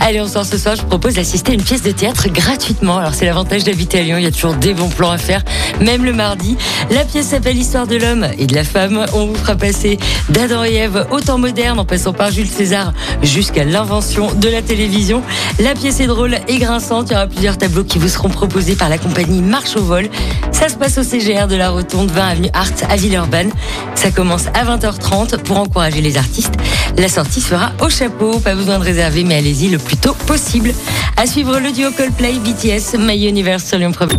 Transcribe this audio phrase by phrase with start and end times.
[0.00, 0.76] Allez, on sort ce soir.
[0.76, 2.98] Je propose d'assister à une pièce de théâtre gratuitement.
[2.98, 4.16] Alors, c'est l'avantage d'habiter à Lyon.
[4.18, 5.42] Il y a toujours des bons plans à faire,
[5.80, 6.56] même le mardi.
[6.90, 9.06] La pièce s'appelle Histoire de l'homme et de la femme.
[9.14, 9.98] On vous fera passer
[10.28, 12.92] d'Adam et Ève au temps moderne, en passant par Jules César
[13.22, 15.22] jusqu'à l'invention de la télévision.
[15.58, 17.08] La pièce est drôle et grinçante.
[17.10, 20.08] Il y aura plusieurs tableaux qui vous seront proposés par la compagnie Marche au vol.
[20.52, 23.50] Ça se passe au CGR de la Rotonde, 20 avenue Art à Villeurbanne.
[23.94, 26.54] Ça commence à 20h30 pour encourager les artistes.
[26.96, 28.38] La sortie se fera au chapeau.
[28.40, 30.74] Pas besoin de réserver, mais allez-y le plus tôt possible.
[31.16, 34.18] À suivre le duo Coldplay BTS My Universe sur Lyon Première.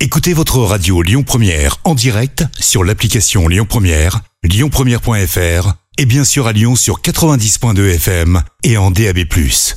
[0.00, 6.46] Écoutez votre radio Lyon Première en direct sur l'application Lyon Première, lyonpremière.fr et bien sûr
[6.46, 9.18] à Lyon sur 90.2 FM et en DAB+.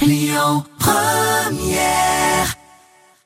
[0.00, 2.11] Lyon Première